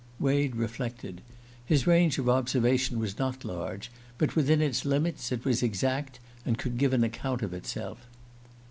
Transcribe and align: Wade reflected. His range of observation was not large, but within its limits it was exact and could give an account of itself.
Wade 0.19 0.55
reflected. 0.55 1.21
His 1.63 1.85
range 1.85 2.17
of 2.17 2.27
observation 2.27 2.97
was 2.97 3.19
not 3.19 3.45
large, 3.45 3.91
but 4.17 4.35
within 4.35 4.59
its 4.59 4.83
limits 4.83 5.31
it 5.31 5.45
was 5.45 5.61
exact 5.61 6.19
and 6.43 6.57
could 6.57 6.79
give 6.79 6.93
an 6.93 7.03
account 7.03 7.43
of 7.43 7.53
itself. 7.53 7.99